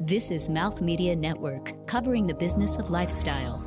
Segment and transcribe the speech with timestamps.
[0.00, 3.60] This is Mouth Media Network, covering the business of lifestyle.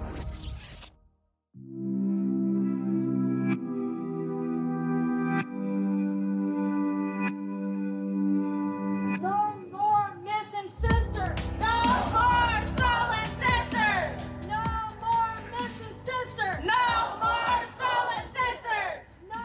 [9.19, 11.37] No more missing sisters!
[11.59, 11.81] No
[12.13, 14.47] more stolen sisters!
[14.47, 14.63] No
[15.01, 16.63] more missing sisters!
[16.63, 19.03] No more stolen sisters!
[19.29, 19.35] No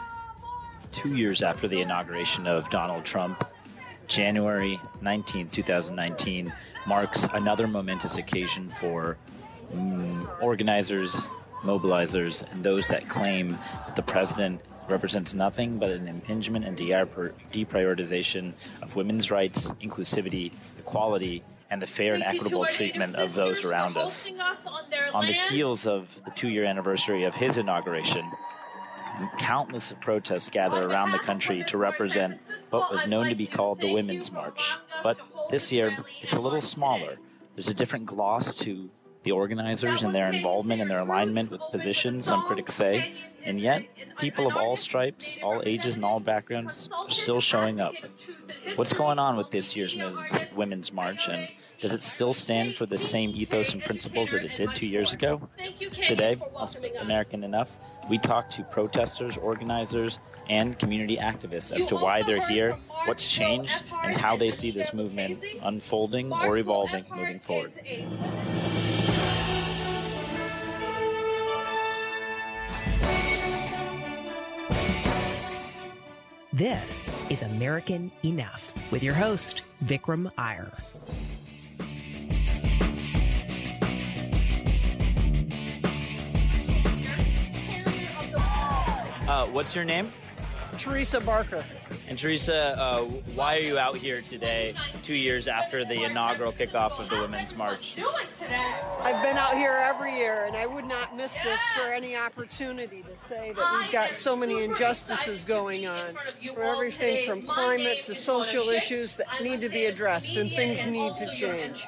[0.41, 0.71] more.
[0.93, 3.45] two years after the inauguration of Donald Trump,
[4.07, 6.53] January 19, 2019,
[6.85, 9.17] marks another momentous occasion for
[9.73, 11.27] mm, organizers,
[11.61, 18.53] mobilizers, and those that claim that the president represents nothing but an impingement and deprioritization
[18.81, 23.65] of women's rights, inclusivity, equality, and the fair and Thank to equitable treatment of those
[23.65, 24.29] around us.
[24.29, 28.25] us on, On the heels of the two year anniversary of his inauguration,
[29.37, 33.79] countless of protests gather around the country to represent what was known to be called
[33.79, 34.77] the Women's March.
[35.03, 37.17] But this year, it's a little smaller.
[37.55, 38.89] There's a different gloss to
[39.27, 43.13] the organizers and their involvement and their alignment with positions, some critics say.
[43.43, 43.85] And yet,
[44.19, 47.93] people of all stripes, all ages, and all backgrounds are still showing up.
[48.77, 49.97] What's going on with this year's
[50.55, 51.49] Women's March, and
[51.81, 55.11] does it still stand for the same ethos and principles that it did two years
[55.11, 55.49] ago?
[56.05, 56.69] Today, on.
[57.01, 57.77] American Enough,
[58.09, 63.83] we talk to protesters, organizers, and community activists as to why they're here, what's changed,
[64.05, 67.73] and how they see this movement unfolding or evolving moving forward.
[76.57, 80.71] This is American Enough with your host, Vikram Iyer.
[89.29, 90.11] Uh, what's your name?
[90.79, 91.63] Teresa Barker.
[92.07, 93.01] And Teresa, uh,
[93.35, 97.53] why are you out here today, two years after the inaugural kickoff of the Women's
[97.53, 97.99] March?
[97.99, 103.03] I've been out here every year, and I would not miss this for any opportunity
[103.03, 106.13] to say that we've got so many injustices going on.
[106.53, 111.11] For everything from climate to social issues that need to be addressed, and things need
[111.15, 111.85] to change.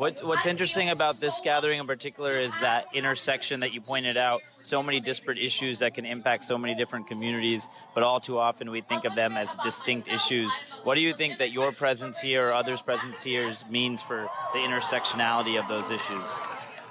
[0.00, 4.40] What, what's interesting about this gathering in particular is that intersection that you pointed out.
[4.62, 8.70] So many disparate issues that can impact so many different communities, but all too often
[8.70, 10.50] we think of them as distinct issues.
[10.84, 14.60] What do you think that your presence here or others' presence here means for the
[14.60, 16.30] intersectionality of those issues?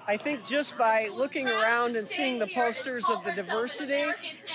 [0.09, 4.05] I think just by looking around and seeing the posters of the diversity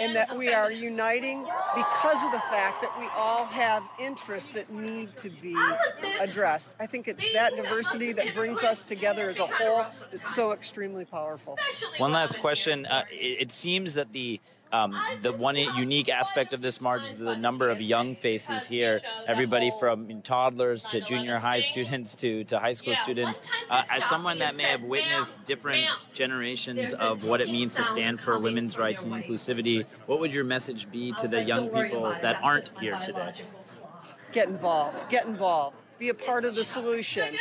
[0.00, 4.68] and that we are uniting because of the fact that we all have interests that
[4.72, 5.56] need to be
[6.20, 6.74] addressed.
[6.80, 11.04] I think it's that diversity that brings us together as a whole that's so extremely
[11.04, 11.56] powerful.
[11.98, 12.86] One last question.
[12.86, 14.40] Uh, it, it seems that the
[14.72, 19.00] um, the one unique aspect of this march is the number of young faces here.
[19.26, 23.48] Everybody from toddlers to junior high students to, to high school students.
[23.70, 28.18] Uh, as someone that may have witnessed different generations of what it means to stand
[28.18, 32.42] for women's rights and inclusivity, what would your message be to the young people that
[32.42, 33.32] aren't here today?
[34.32, 35.08] Get involved.
[35.08, 35.76] Get involved.
[35.98, 37.32] Be a part of the solution.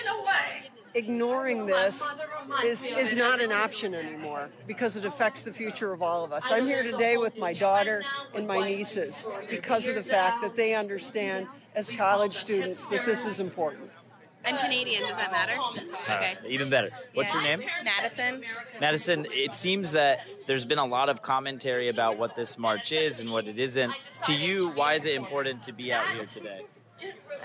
[0.95, 2.19] Ignoring this
[2.63, 6.51] is, is not an option anymore because it affects the future of all of us.
[6.51, 8.03] I'm here today with my daughter
[8.35, 13.25] and my nieces because of the fact that they understand as college students that this
[13.25, 13.89] is important.
[14.45, 15.01] I'm Canadian.
[15.01, 15.53] Does that matter?
[16.03, 16.37] Okay.
[16.43, 16.89] Uh, even better.
[17.13, 17.33] What's Yeah.
[17.35, 17.69] your name?
[17.83, 18.43] Madison.
[18.79, 23.21] Madison, it seems that there's been a lot of commentary about what this march is
[23.21, 23.93] and what it isn't.
[24.25, 26.65] To you, why is it important to be out here today?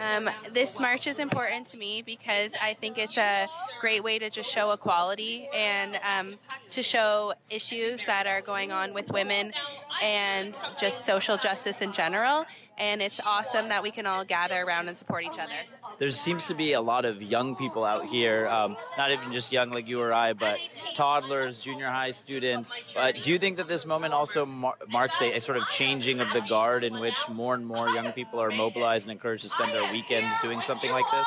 [0.00, 3.48] Um, this march is important to me because I think it's a
[3.80, 6.34] great way to just show equality and um,
[6.70, 9.52] to show issues that are going on with women
[10.00, 12.44] and just social justice in general.
[12.78, 15.52] And it's awesome that we can all gather around and support each other.
[15.98, 19.50] There seems to be a lot of young people out here, um, not even just
[19.50, 20.58] young like you or I, but
[20.94, 22.70] toddlers, junior high students.
[22.96, 26.20] Uh, do you think that this moment also mar- marks a, a sort of changing
[26.20, 29.48] of the guard in which more and more young people are mobilized and encouraged to
[29.48, 31.26] spend their weekends doing something like this?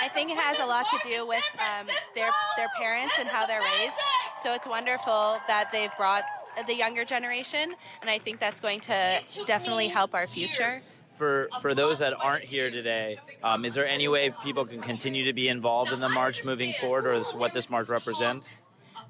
[0.00, 3.44] I think it has a lot to do with um, their their parents and how
[3.44, 3.94] they're raised.
[4.42, 6.24] So it's wonderful that they've brought
[6.66, 10.76] the younger generation, and I think that's going to definitely help our future.
[11.20, 15.26] For for those that aren't here today, um, is there any way people can continue
[15.26, 18.62] to be involved in the march moving forward, or what this march represents?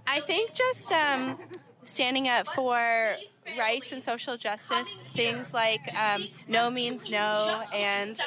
[0.09, 1.39] I think just um,
[1.85, 3.15] standing up for
[3.58, 8.19] rights and social justice, things like um, no means no, and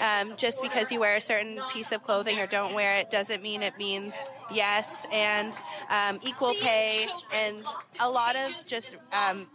[0.00, 3.42] um, just because you wear a certain piece of clothing or don't wear it doesn't
[3.42, 4.14] mean it means
[4.52, 5.54] yes, and
[5.90, 7.64] um, equal pay, and
[8.00, 9.46] a lot of just um,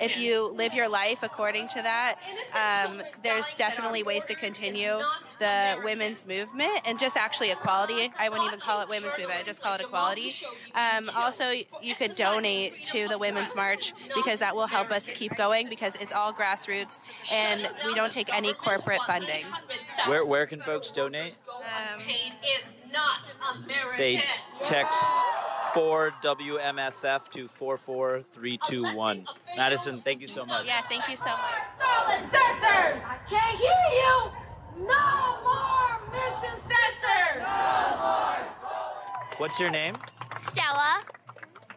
[0.00, 2.16] if you live your life according to that,
[2.54, 4.98] um, there's definitely ways to continue
[5.38, 8.10] the women's movement and just actually equality.
[8.18, 10.32] I wouldn't even call it women's movement; I just call it equality.
[10.74, 11.50] Um, also,
[11.82, 15.94] you could donate to the Women's March because that will help us keep going because
[16.00, 16.98] it's all grassroots
[17.32, 19.46] and we don't take any corporate funding.
[20.06, 21.38] Where where can folks donate?
[21.48, 23.96] Um, it is not America.
[23.96, 24.22] They
[24.64, 25.02] text
[25.72, 29.26] 4WMSF to 44321.
[29.56, 30.66] Madison, thank you so much.
[30.66, 31.62] yeah, thank you so much.
[31.78, 33.02] Stolen sisters!
[33.04, 33.70] I can't hear
[34.00, 34.32] you!
[34.86, 37.42] No more missing sisters!
[39.38, 39.94] What's your name?
[40.36, 41.02] Stella,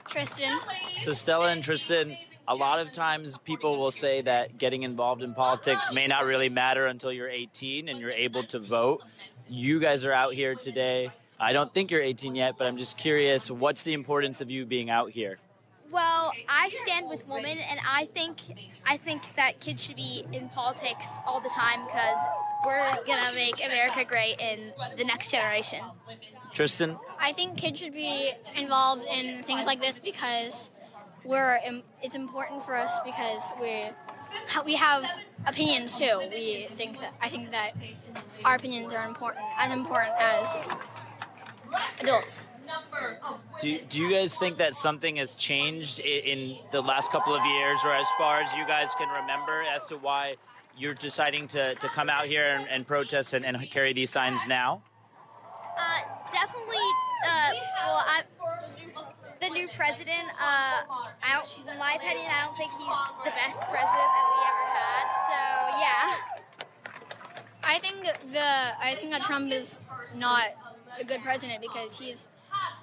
[0.08, 0.60] Tristan.
[1.04, 2.18] So Stella and Tristan,
[2.52, 6.50] a lot of times people will say that getting involved in politics may not really
[6.50, 9.04] matter until you're 18 and you're able to vote.
[9.48, 11.12] You guys are out here today.
[11.40, 14.66] I don't think you're 18 yet, but I'm just curious, what's the importance of you
[14.66, 15.40] being out here?
[15.92, 18.38] Well, I stand with women, and I think
[18.86, 22.18] I think that kids should be in politics all the time because
[22.66, 25.80] we're gonna make America great in the next generation.
[26.54, 26.98] Tristan?
[27.20, 30.70] I think kids should be involved in things like this because
[31.24, 31.60] we're
[32.02, 33.86] it's important for us because we
[34.66, 35.06] we have
[35.48, 36.22] opinions too.
[36.32, 37.74] We think that I think that
[38.46, 40.68] our opinions are important as important as
[42.00, 42.48] adults.
[43.60, 47.46] Do, do you guys think that something has changed in, in the last couple of
[47.46, 50.36] years, or as far as you guys can remember, as to why
[50.78, 54.48] you're deciding to, to come out here and, and protest and, and carry these signs
[54.48, 54.82] now?
[55.78, 56.00] Uh,
[56.32, 56.78] definitely.
[57.28, 57.52] Uh,
[57.86, 58.24] well, I,
[59.42, 60.30] the new president.
[60.40, 60.82] Uh,
[61.24, 61.48] I don't.
[61.72, 65.06] In my opinion, I don't think he's the best president that we ever had.
[65.30, 65.40] So
[65.78, 66.06] yeah.
[67.64, 68.04] I think
[68.34, 68.50] the
[68.82, 69.80] I think that Trump is
[70.18, 70.46] not
[71.00, 72.28] a good president because he's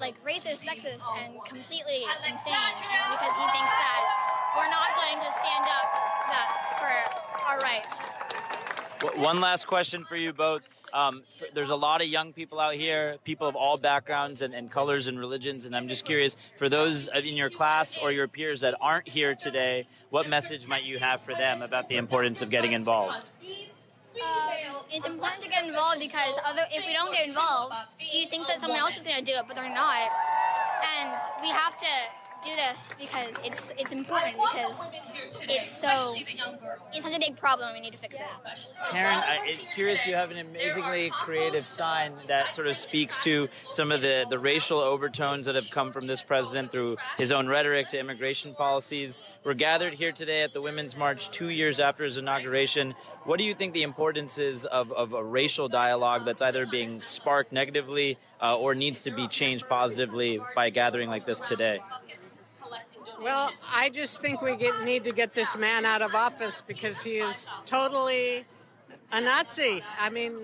[0.01, 2.75] like racist, sexist, and completely insane.
[3.11, 3.75] Because he thinks
[7.59, 8.11] our rights.
[9.17, 10.63] One last question for you both.
[10.93, 14.53] Um, f- there's a lot of young people out here, people of all backgrounds and,
[14.55, 18.27] and colors and religions, and I'm just curious for those in your class or your
[18.27, 22.43] peers that aren't here today, what message might you have for them about the importance
[22.43, 23.15] of getting involved?
[23.15, 28.49] Um, it's important to get involved because other, if we don't get involved, you think
[28.49, 30.11] that someone else is going to do it, but they're not.
[30.99, 31.87] And we have to
[32.45, 34.91] do this because it's it's important because
[35.43, 36.15] it's so
[36.93, 37.75] it's such a big problem.
[37.75, 38.27] We need to fix it.
[38.91, 43.93] Karen, I'm curious, you have an amazingly creative sign that sort of speaks to some
[43.93, 47.89] of the, the racial overtones that have come from this president through his own rhetoric
[47.91, 49.21] to immigration policies.
[49.45, 52.95] We're gathered here today at the Women's March two years after his inauguration.
[53.25, 57.03] What do you think the importance is of, of a racial dialogue that's either being
[57.03, 61.81] sparked negatively uh, or needs to be changed positively by a gathering like this today?
[63.21, 67.03] Well, I just think we get, need to get this man out of office because
[67.03, 68.45] he is totally
[69.11, 69.83] a Nazi.
[69.99, 70.35] I mean,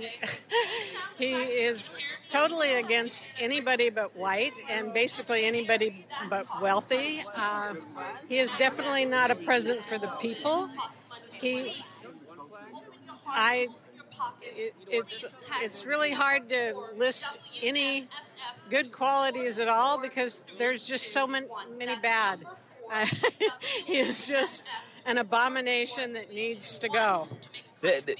[1.17, 1.94] he is
[2.31, 7.25] totally against anybody but white and basically anybody but wealthy.
[7.37, 7.75] Uh,
[8.29, 10.69] he is definitely not a president for the people.
[11.32, 11.76] He,
[13.29, 13.69] I,
[14.43, 18.08] it, it's it's really hard to list any
[18.70, 21.46] good qualities at all because there's just so many,
[21.78, 22.44] many bad.
[22.93, 23.06] Uh,
[23.87, 24.64] he is just
[25.06, 27.28] an abomination that needs to go.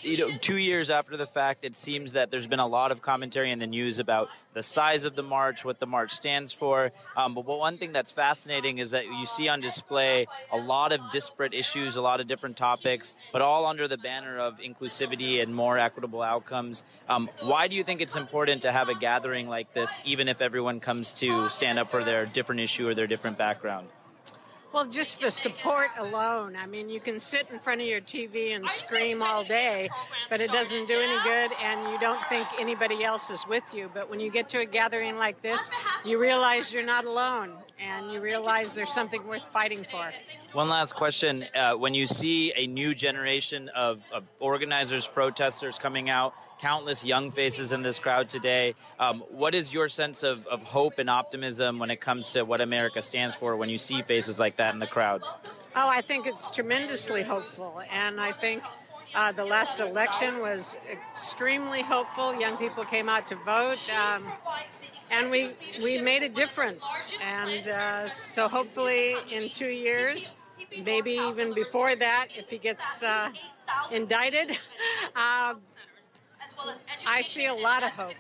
[0.03, 3.01] You know, two years after the fact, it seems that there's been a lot of
[3.01, 6.93] commentary in the news about the size of the march, what the march stands for.
[7.17, 11.01] Um, but one thing that's fascinating is that you see on display a lot of
[11.11, 15.55] disparate issues, a lot of different topics, but all under the banner of inclusivity and
[15.55, 16.83] more equitable outcomes.
[17.09, 20.41] Um, why do you think it's important to have a gathering like this, even if
[20.41, 23.89] everyone comes to stand up for their different issue or their different background?
[24.75, 26.57] Well, just the support alone.
[26.57, 29.89] I mean, you can sit in front of your TV and scream all day,
[30.29, 33.89] but it doesn't do any good, and you don't think anybody else is with you.
[33.95, 35.71] But when you get to a gathering like this,
[36.05, 40.13] you realize you're not alone, and you realize there's something worth fighting for.
[40.55, 41.47] One last question.
[41.55, 47.31] Uh, when you see a new generation of, of organizers, protesters coming out, countless young
[47.31, 51.79] faces in this crowd today, um, what is your sense of, of hope and optimism
[51.79, 54.81] when it comes to what America stands for when you see faces like that in
[54.81, 55.23] the crowd?
[55.77, 58.63] Oh, I think it's tremendously hopeful, and I think
[59.15, 62.39] uh, the last election was extremely hopeful.
[62.39, 64.25] Young people came out to vote, um,
[65.11, 65.51] and we
[65.83, 67.13] we made a difference.
[67.23, 70.33] And uh, so, hopefully, in two years,
[70.85, 73.31] maybe even before that, if he gets uh,
[73.93, 74.57] indicted.
[76.59, 76.73] Uh,
[77.07, 78.15] I see a lot of hope.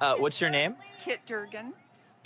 [0.00, 0.76] Uh, what's your name?
[1.02, 1.72] Kit Durgan.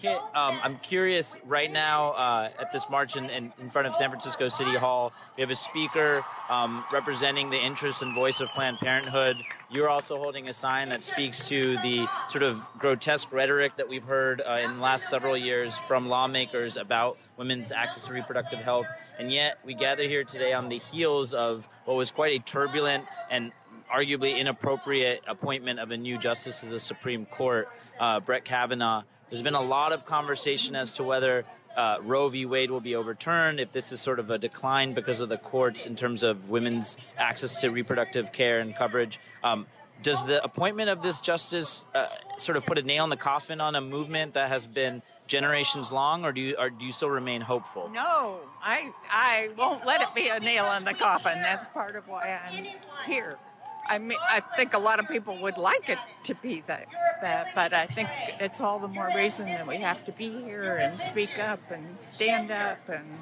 [0.03, 3.95] Kit, um, I'm curious right now uh, at this march in, in, in, front of
[3.95, 5.13] San Francisco City Hall.
[5.37, 9.37] We have a speaker um, representing the interest and voice of Planned Parenthood.
[9.71, 14.03] You're also holding a sign that speaks to the sort of grotesque rhetoric that we've
[14.03, 18.87] heard uh, in the last several years from lawmakers about women's access to reproductive health.
[19.21, 23.05] And yet, we gather here today on the heels of what was quite a turbulent
[23.31, 23.53] and
[23.93, 29.03] arguably inappropriate appointment of a new justice to the Supreme Court, uh, Brett Kavanaugh.
[29.31, 31.45] There's been a lot of conversation as to whether
[31.77, 32.45] uh, Roe v.
[32.45, 35.87] Wade will be overturned, if this is sort of a decline because of the courts
[35.87, 39.19] in terms of women's access to reproductive care and coverage.
[39.43, 39.67] Um,
[40.03, 43.61] does the appointment of this justice uh, sort of put a nail in the coffin
[43.61, 47.09] on a movement that has been generations long, or do you or do you still
[47.09, 47.89] remain hopeful?
[47.91, 51.35] No, I I won't let it be a nail in the coffin.
[51.41, 52.65] That's part of why I'm
[53.07, 53.39] here.
[53.87, 56.87] I mean, I think a lot of people would like it to be that,
[57.21, 58.09] that, but I think
[58.41, 61.99] it's all the more reason that we have to be here and speak up and
[61.99, 63.13] stand up and.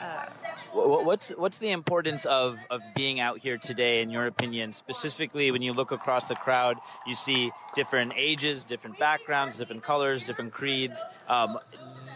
[0.00, 0.24] Uh,
[0.72, 4.72] what's what's the importance of, of being out here today, in your opinion?
[4.72, 10.26] Specifically, when you look across the crowd, you see different ages, different backgrounds, different colors,
[10.26, 11.04] different creeds.
[11.28, 11.56] Um,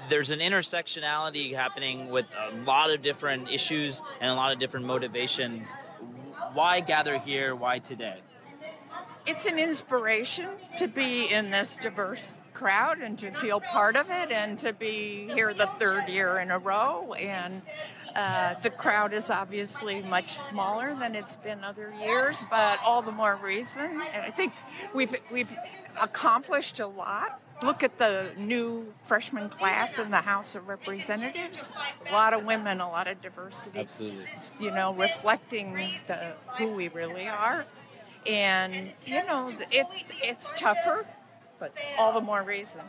[0.08, 4.86] there's an intersectionality happening with a lot of different issues and a lot of different
[4.86, 5.74] motivations
[6.54, 7.54] why gather here?
[7.54, 8.20] Why today?
[9.26, 10.48] It's an inspiration
[10.78, 15.28] to be in this diverse crowd and to feel part of it and to be
[15.34, 17.12] here the third year in a row.
[17.14, 17.52] And
[18.14, 23.12] uh, the crowd is obviously much smaller than it's been other years, but all the
[23.12, 23.84] more reason.
[23.84, 24.54] And I think
[24.94, 25.52] we've we've
[26.00, 31.72] accomplished a lot look at the new freshman class in the House of Representatives.
[32.08, 33.80] A lot of women, a lot of diversity.
[33.80, 34.26] Absolutely.
[34.60, 35.74] You know, reflecting
[36.06, 37.66] the, who we really are.
[38.26, 39.86] And, you know, it,
[40.22, 41.06] it's tougher,
[41.58, 42.82] but all the more reason.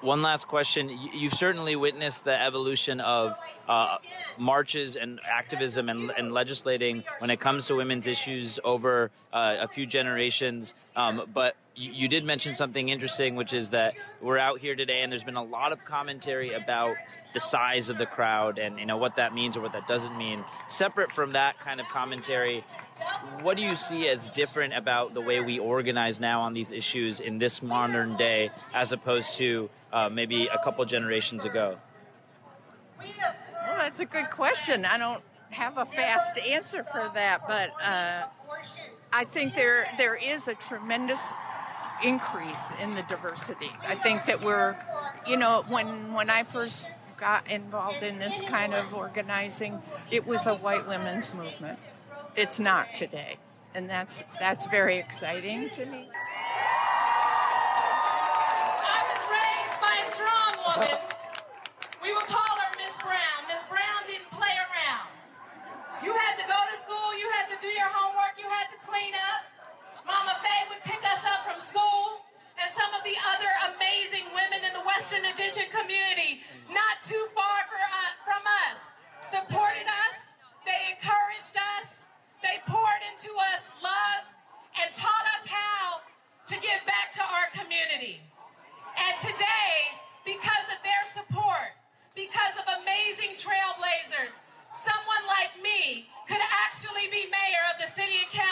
[0.00, 0.88] One last question.
[1.12, 3.36] You've certainly witnessed the evolution of
[3.68, 3.98] uh,
[4.38, 9.68] marches and activism and, and, legislating when it comes to women's issues over uh, a
[9.68, 10.74] few generations.
[10.96, 15.00] Um, but you, you, did mention something interesting, which is that we're out here today,
[15.02, 16.96] and there's been a lot of commentary about
[17.34, 20.16] the size of the crowd and you know what that means or what that doesn't
[20.16, 20.44] mean.
[20.68, 22.64] Separate from that kind of commentary,
[23.40, 27.20] what do you see as different about the way we organize now on these issues
[27.20, 31.76] in this modern day, as opposed to uh, maybe a couple generations ago?
[32.98, 34.84] Well, that's a good question.
[34.84, 38.26] I don't have a fast answer for that, but uh,
[39.12, 41.32] I think there there is a tremendous
[42.04, 43.70] increase in the diversity.
[43.86, 44.76] I think that we're,
[45.26, 49.80] you know, when when I first got involved in this kind of organizing,
[50.10, 51.78] it was a white women's movement.
[52.34, 53.36] It's not today,
[53.74, 56.08] and that's that's very exciting to me.
[58.84, 61.01] I was raised by a strong woman.
[88.02, 88.20] Community.
[88.98, 89.74] And today,
[90.24, 91.72] because of their support,
[92.14, 94.40] because of amazing trailblazers,
[94.72, 98.51] someone like me could actually be mayor of the city and county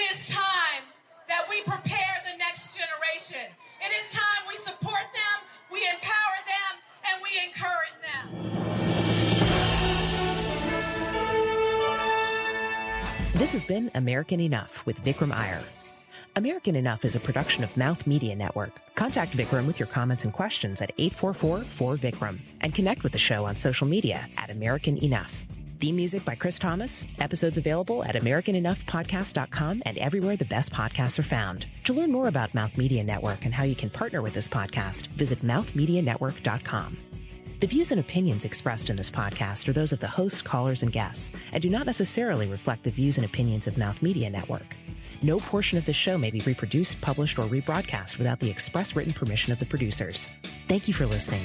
[0.00, 0.82] it is time
[1.28, 3.52] that we prepare the next generation.
[3.80, 8.24] It is time we support them, we empower them, and we encourage them.
[13.34, 15.62] This has been American Enough with Vikram Iyer.
[16.36, 18.80] American Enough is a production of Mouth Media Network.
[18.94, 23.56] Contact Vikram with your comments and questions at 844-4Vikram and connect with the show on
[23.56, 25.46] social media at American Enough.
[25.80, 27.06] Theme music by Chris Thomas.
[27.20, 31.66] Episodes available at AmericanEnoughPodcast.com and everywhere the best podcasts are found.
[31.84, 35.06] To learn more about Mouth Media Network and how you can partner with this podcast,
[35.08, 36.98] visit mouthmedianetwork.com.
[37.60, 40.92] The views and opinions expressed in this podcast are those of the host, callers, and
[40.92, 44.76] guests, and do not necessarily reflect the views and opinions of Mouth Media Network.
[45.22, 49.14] No portion of this show may be reproduced, published, or rebroadcast without the express written
[49.14, 50.28] permission of the producers.
[50.68, 51.44] Thank you for listening.